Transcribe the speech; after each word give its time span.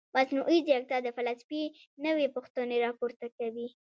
مصنوعي 0.15 0.59
ځیرکتیا 0.67 0.97
د 1.03 1.07
فلسفې 1.17 1.63
نوې 2.05 2.25
پوښتنې 2.35 2.77
راپورته 2.85 3.25
کوي. 3.37 3.67